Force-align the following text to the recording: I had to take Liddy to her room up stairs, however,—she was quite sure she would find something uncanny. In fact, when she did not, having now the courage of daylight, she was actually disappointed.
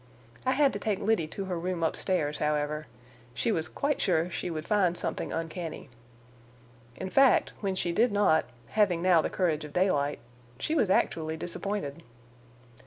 I 0.47 0.53
had 0.53 0.73
to 0.73 0.79
take 0.79 0.97
Liddy 0.97 1.27
to 1.27 1.45
her 1.45 1.59
room 1.59 1.83
up 1.83 1.95
stairs, 1.95 2.39
however,—she 2.39 3.51
was 3.51 3.69
quite 3.69 4.01
sure 4.01 4.31
she 4.31 4.49
would 4.49 4.65
find 4.67 4.97
something 4.97 5.31
uncanny. 5.31 5.89
In 6.95 7.11
fact, 7.11 7.53
when 7.61 7.75
she 7.75 7.91
did 7.91 8.11
not, 8.11 8.45
having 8.69 9.03
now 9.03 9.21
the 9.21 9.29
courage 9.29 9.63
of 9.63 9.73
daylight, 9.73 10.17
she 10.57 10.73
was 10.73 10.89
actually 10.89 11.37
disappointed. 11.37 12.01